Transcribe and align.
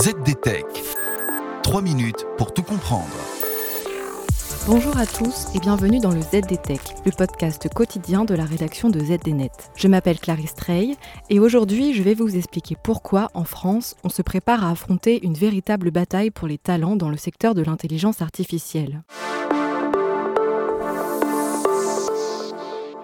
ZDTech. 0.00 0.64
3 1.64 1.82
minutes 1.82 2.24
pour 2.36 2.54
tout 2.54 2.62
comprendre. 2.62 3.08
Bonjour 4.68 4.96
à 4.96 5.06
tous 5.06 5.48
et 5.56 5.58
bienvenue 5.58 5.98
dans 5.98 6.12
le 6.12 6.20
ZDTech, 6.20 6.80
le 7.04 7.10
podcast 7.10 7.68
quotidien 7.74 8.24
de 8.24 8.36
la 8.36 8.44
rédaction 8.44 8.90
de 8.90 9.00
ZDNet. 9.00 9.50
Je 9.74 9.88
m'appelle 9.88 10.20
Clarisse 10.20 10.54
Trey 10.54 10.90
et 11.30 11.40
aujourd'hui 11.40 11.94
je 11.94 12.04
vais 12.04 12.14
vous 12.14 12.36
expliquer 12.36 12.76
pourquoi 12.80 13.28
en 13.34 13.42
France 13.42 13.96
on 14.04 14.08
se 14.08 14.22
prépare 14.22 14.64
à 14.64 14.70
affronter 14.70 15.18
une 15.26 15.34
véritable 15.34 15.90
bataille 15.90 16.30
pour 16.30 16.46
les 16.46 16.58
talents 16.58 16.94
dans 16.94 17.10
le 17.10 17.16
secteur 17.16 17.56
de 17.56 17.62
l'intelligence 17.62 18.22
artificielle. 18.22 19.02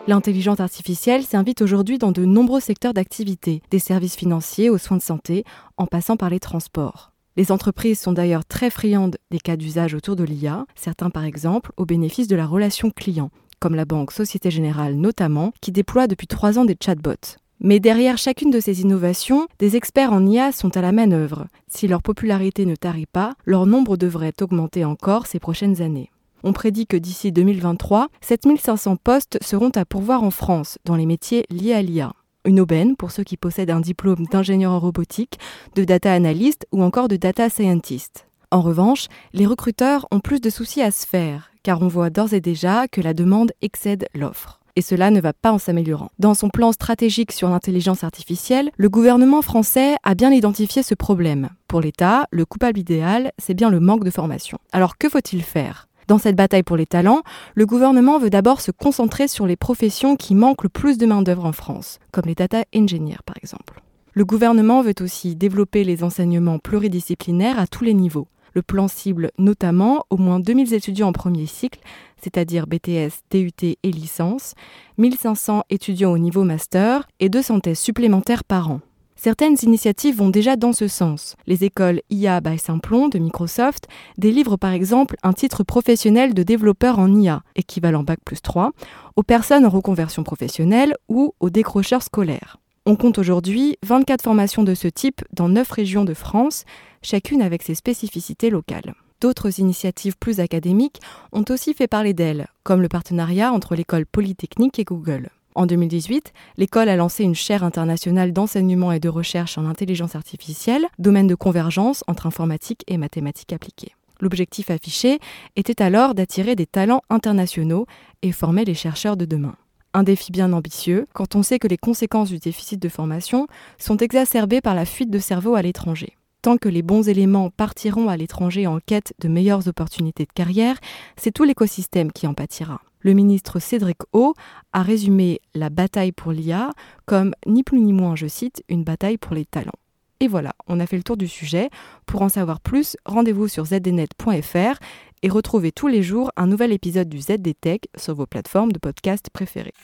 L'intelligence 0.06 0.60
artificielle 0.60 1.22
s'invite 1.22 1.62
aujourd'hui 1.62 1.96
dans 1.96 2.12
de 2.12 2.26
nombreux 2.26 2.60
secteurs 2.60 2.92
d'activité, 2.92 3.62
des 3.70 3.78
services 3.78 4.16
financiers 4.16 4.68
aux 4.68 4.76
soins 4.76 4.98
de 4.98 5.02
santé, 5.02 5.44
en 5.78 5.86
passant 5.86 6.18
par 6.18 6.28
les 6.28 6.40
transports. 6.40 7.12
Les 7.38 7.50
entreprises 7.50 8.00
sont 8.00 8.12
d'ailleurs 8.12 8.44
très 8.44 8.68
friandes 8.68 9.16
des 9.30 9.38
cas 9.38 9.56
d'usage 9.56 9.94
autour 9.94 10.14
de 10.14 10.22
l'IA, 10.22 10.66
certains 10.74 11.08
par 11.08 11.24
exemple 11.24 11.72
au 11.78 11.86
bénéfice 11.86 12.28
de 12.28 12.36
la 12.36 12.44
relation 12.44 12.90
client, 12.90 13.30
comme 13.60 13.74
la 13.74 13.86
banque 13.86 14.12
Société 14.12 14.50
Générale 14.50 14.94
notamment, 14.94 15.54
qui 15.62 15.72
déploie 15.72 16.06
depuis 16.06 16.26
trois 16.26 16.58
ans 16.58 16.66
des 16.66 16.76
chatbots. 16.78 17.38
Mais 17.60 17.80
derrière 17.80 18.18
chacune 18.18 18.50
de 18.50 18.60
ces 18.60 18.82
innovations, 18.82 19.48
des 19.58 19.74
experts 19.74 20.12
en 20.12 20.26
IA 20.26 20.52
sont 20.52 20.76
à 20.76 20.82
la 20.82 20.92
manœuvre. 20.92 21.46
Si 21.66 21.88
leur 21.88 22.02
popularité 22.02 22.66
ne 22.66 22.76
tarit 22.76 23.06
pas, 23.06 23.32
leur 23.46 23.64
nombre 23.64 23.96
devrait 23.96 24.34
augmenter 24.42 24.84
encore 24.84 25.26
ces 25.26 25.38
prochaines 25.38 25.80
années. 25.80 26.10
On 26.46 26.52
prédit 26.52 26.86
que 26.86 26.98
d'ici 26.98 27.32
2023, 27.32 28.08
7500 28.20 28.96
postes 28.96 29.38
seront 29.42 29.70
à 29.70 29.86
pourvoir 29.86 30.22
en 30.22 30.30
France 30.30 30.76
dans 30.84 30.94
les 30.94 31.06
métiers 31.06 31.46
liés 31.48 31.72
à 31.72 31.80
l'IA. 31.80 32.12
Une 32.44 32.60
aubaine 32.60 32.96
pour 32.96 33.12
ceux 33.12 33.24
qui 33.24 33.38
possèdent 33.38 33.70
un 33.70 33.80
diplôme 33.80 34.26
d'ingénieur 34.30 34.72
en 34.72 34.78
robotique, 34.78 35.38
de 35.74 35.84
data 35.84 36.12
analyst 36.12 36.66
ou 36.70 36.82
encore 36.82 37.08
de 37.08 37.16
data 37.16 37.48
scientist. 37.48 38.26
En 38.50 38.60
revanche, 38.60 39.06
les 39.32 39.46
recruteurs 39.46 40.06
ont 40.10 40.20
plus 40.20 40.42
de 40.42 40.50
soucis 40.50 40.82
à 40.82 40.90
se 40.90 41.06
faire, 41.06 41.50
car 41.62 41.80
on 41.80 41.88
voit 41.88 42.10
d'ores 42.10 42.34
et 42.34 42.42
déjà 42.42 42.88
que 42.88 43.00
la 43.00 43.14
demande 43.14 43.52
excède 43.62 44.06
l'offre 44.14 44.60
et 44.76 44.82
cela 44.82 45.10
ne 45.10 45.20
va 45.20 45.32
pas 45.32 45.52
en 45.52 45.58
s'améliorant. 45.58 46.10
Dans 46.18 46.34
son 46.34 46.48
plan 46.48 46.72
stratégique 46.72 47.30
sur 47.30 47.48
l'intelligence 47.48 48.02
artificielle, 48.02 48.70
le 48.76 48.88
gouvernement 48.88 49.40
français 49.40 49.94
a 50.02 50.16
bien 50.16 50.32
identifié 50.32 50.82
ce 50.82 50.94
problème. 50.94 51.50
Pour 51.68 51.80
l'État, 51.80 52.26
le 52.32 52.44
coupable 52.44 52.80
idéal, 52.80 53.30
c'est 53.38 53.54
bien 53.54 53.70
le 53.70 53.78
manque 53.78 54.02
de 54.02 54.10
formation. 54.10 54.58
Alors 54.72 54.98
que 54.98 55.08
faut-il 55.08 55.42
faire? 55.42 55.86
Dans 56.08 56.18
cette 56.18 56.36
bataille 56.36 56.62
pour 56.62 56.76
les 56.76 56.86
talents, 56.86 57.22
le 57.54 57.66
gouvernement 57.66 58.18
veut 58.18 58.30
d'abord 58.30 58.60
se 58.60 58.70
concentrer 58.70 59.28
sur 59.28 59.46
les 59.46 59.56
professions 59.56 60.16
qui 60.16 60.34
manquent 60.34 60.64
le 60.64 60.68
plus 60.68 60.98
de 60.98 61.06
main-d'œuvre 61.06 61.44
en 61.44 61.52
France, 61.52 61.98
comme 62.12 62.26
les 62.26 62.34
data 62.34 62.64
engineers 62.74 63.22
par 63.24 63.36
exemple. 63.36 63.82
Le 64.12 64.24
gouvernement 64.24 64.82
veut 64.82 64.94
aussi 65.00 65.34
développer 65.34 65.82
les 65.82 66.04
enseignements 66.04 66.60
pluridisciplinaires 66.60 67.58
à 67.58 67.66
tous 67.66 67.82
les 67.82 67.94
niveaux. 67.94 68.28
Le 68.54 68.62
plan 68.62 68.86
cible 68.86 69.32
notamment 69.38 70.04
au 70.10 70.16
moins 70.16 70.38
2000 70.38 70.72
étudiants 70.74 71.08
en 71.08 71.12
premier 71.12 71.46
cycle, 71.46 71.80
c'est-à-dire 72.22 72.68
BTS, 72.68 73.22
TUT 73.28 73.50
et 73.60 73.90
licence, 73.90 74.54
1500 74.98 75.64
étudiants 75.70 76.12
au 76.12 76.18
niveau 76.18 76.44
master 76.44 77.08
et 77.18 77.28
200 77.28 77.60
thèses 77.60 77.80
supplémentaires 77.80 78.44
par 78.44 78.70
an. 78.70 78.80
Certaines 79.16 79.56
initiatives 79.62 80.16
vont 80.16 80.28
déjà 80.28 80.56
dans 80.56 80.72
ce 80.72 80.88
sens. 80.88 81.36
Les 81.46 81.64
écoles 81.64 82.02
IA 82.10 82.40
by 82.40 82.58
Simplon 82.58 83.08
de 83.08 83.18
Microsoft 83.18 83.88
délivrent 84.18 84.58
par 84.58 84.72
exemple 84.72 85.16
un 85.22 85.32
titre 85.32 85.62
professionnel 85.62 86.34
de 86.34 86.42
développeur 86.42 86.98
en 86.98 87.12
IA, 87.14 87.42
équivalent 87.56 88.02
Bac 88.02 88.18
plus 88.24 88.42
3, 88.42 88.72
aux 89.16 89.22
personnes 89.22 89.64
en 89.64 89.70
reconversion 89.70 90.24
professionnelle 90.24 90.94
ou 91.08 91.34
aux 91.40 91.50
décrocheurs 91.50 92.02
scolaires. 92.02 92.58
On 92.86 92.96
compte 92.96 93.18
aujourd'hui 93.18 93.78
24 93.82 94.22
formations 94.22 94.62
de 94.62 94.74
ce 94.74 94.88
type 94.88 95.22
dans 95.32 95.48
9 95.48 95.70
régions 95.70 96.04
de 96.04 96.12
France, 96.12 96.64
chacune 97.00 97.40
avec 97.40 97.62
ses 97.62 97.74
spécificités 97.74 98.50
locales. 98.50 98.94
D'autres 99.22 99.58
initiatives 99.58 100.18
plus 100.18 100.38
académiques 100.38 101.00
ont 101.32 101.44
aussi 101.48 101.72
fait 101.72 101.86
parler 101.86 102.12
d'elles, 102.12 102.46
comme 102.62 102.82
le 102.82 102.88
partenariat 102.88 103.52
entre 103.52 103.74
l'école 103.74 104.04
polytechnique 104.04 104.78
et 104.78 104.84
Google. 104.84 105.30
En 105.56 105.66
2018, 105.66 106.32
l'école 106.56 106.88
a 106.88 106.96
lancé 106.96 107.22
une 107.22 107.36
chaire 107.36 107.62
internationale 107.62 108.32
d'enseignement 108.32 108.90
et 108.90 108.98
de 108.98 109.08
recherche 109.08 109.56
en 109.56 109.66
intelligence 109.66 110.16
artificielle, 110.16 110.86
domaine 110.98 111.28
de 111.28 111.36
convergence 111.36 112.02
entre 112.08 112.26
informatique 112.26 112.82
et 112.88 112.98
mathématiques 112.98 113.52
appliquées. 113.52 113.94
L'objectif 114.20 114.70
affiché 114.70 115.20
était 115.54 115.80
alors 115.80 116.14
d'attirer 116.14 116.56
des 116.56 116.66
talents 116.66 117.02
internationaux 117.08 117.86
et 118.22 118.32
former 118.32 118.64
les 118.64 118.74
chercheurs 118.74 119.16
de 119.16 119.26
demain. 119.26 119.54
Un 119.92 120.02
défi 120.02 120.32
bien 120.32 120.52
ambitieux 120.52 121.06
quand 121.12 121.36
on 121.36 121.44
sait 121.44 121.60
que 121.60 121.68
les 121.68 121.78
conséquences 121.78 122.30
du 122.30 122.38
déficit 122.38 122.82
de 122.82 122.88
formation 122.88 123.46
sont 123.78 123.98
exacerbées 123.98 124.60
par 124.60 124.74
la 124.74 124.84
fuite 124.84 125.10
de 125.10 125.20
cerveau 125.20 125.54
à 125.54 125.62
l'étranger. 125.62 126.16
Tant 126.42 126.56
que 126.56 126.68
les 126.68 126.82
bons 126.82 127.08
éléments 127.08 127.50
partiront 127.50 128.08
à 128.08 128.16
l'étranger 128.16 128.66
en 128.66 128.80
quête 128.84 129.14
de 129.20 129.28
meilleures 129.28 129.68
opportunités 129.68 130.24
de 130.24 130.32
carrière, 130.32 130.78
c'est 131.16 131.30
tout 131.30 131.44
l'écosystème 131.44 132.10
qui 132.10 132.26
en 132.26 132.34
pâtira 132.34 132.80
le 133.04 133.12
ministre 133.12 133.60
Cédric 133.60 133.98
O 134.12 134.34
a 134.72 134.82
résumé 134.82 135.40
la 135.54 135.70
bataille 135.70 136.10
pour 136.10 136.32
l'IA 136.32 136.70
comme 137.06 137.32
ni 137.46 137.62
plus 137.62 137.80
ni 137.80 137.92
moins, 137.92 138.16
je 138.16 138.26
cite, 138.26 138.64
une 138.68 138.82
bataille 138.82 139.18
pour 139.18 139.34
les 139.34 139.44
talents. 139.44 139.78
Et 140.20 140.26
voilà, 140.26 140.54
on 140.66 140.80
a 140.80 140.86
fait 140.86 140.96
le 140.96 141.02
tour 141.02 141.16
du 141.16 141.28
sujet. 141.28 141.70
Pour 142.06 142.22
en 142.22 142.28
savoir 142.28 142.60
plus, 142.60 142.96
rendez-vous 143.04 143.46
sur 143.46 143.66
zdnet.fr 143.66 144.78
et 145.22 145.28
retrouvez 145.28 145.70
tous 145.70 145.88
les 145.88 146.02
jours 146.02 146.32
un 146.36 146.46
nouvel 146.46 146.72
épisode 146.72 147.08
du 147.08 147.20
ZDTech 147.20 147.88
sur 147.96 148.14
vos 148.14 148.26
plateformes 148.26 148.72
de 148.72 148.78
podcast 148.78 149.28
préférées. 149.32 149.74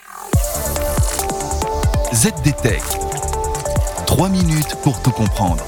ZDTech. 2.14 2.82
3 4.06 4.28
minutes 4.28 4.76
pour 4.82 5.00
tout 5.02 5.12
comprendre. 5.12 5.64